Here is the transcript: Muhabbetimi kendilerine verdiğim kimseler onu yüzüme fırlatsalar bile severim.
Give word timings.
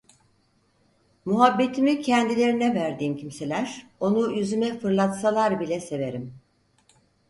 Muhabbetimi 1.25 2.01
kendilerine 2.01 2.73
verdiğim 2.75 3.17
kimseler 3.17 3.87
onu 3.99 4.31
yüzüme 4.31 4.79
fırlatsalar 4.79 5.59
bile 5.59 5.79
severim. 5.81 6.33